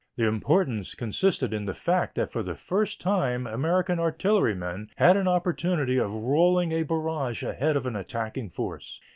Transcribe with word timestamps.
The 0.15 0.25
importance 0.27 0.95
consisted 0.95 1.53
in 1.53 1.65
the 1.67 1.75
fact 1.75 2.15
that 2.15 2.31
for 2.31 2.41
the 2.41 2.55
first 2.55 2.99
time 2.99 3.45
American 3.45 3.99
artillerymen 3.99 4.89
had 4.95 5.15
an 5.15 5.27
opportunity 5.27 5.99
of 5.99 6.11
rolling 6.11 6.71
a 6.71 6.81
barrage 6.81 7.43
ahead 7.43 7.75
of 7.77 7.85
an 7.85 7.95
attacking 7.95 8.49
force. 8.49 8.99